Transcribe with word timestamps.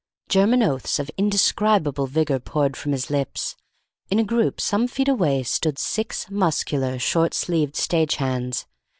German 0.29 0.63
oaths 0.63 0.97
of 0.97 1.11
indescribable 1.15 2.07
vigour 2.07 2.39
poured 2.39 2.75
from 2.75 2.91
his 2.91 3.11
lips. 3.11 3.55
In 4.09 4.17
a 4.17 4.23
group 4.23 4.59
some 4.59 4.87
feet 4.87 5.07
away 5.07 5.43
stood 5.43 5.77
six 5.77 6.27
muscular, 6.31 6.97
short 6.97 7.35
sleeved 7.35 7.75
stage 7.75 8.15
hands. 8.15 8.65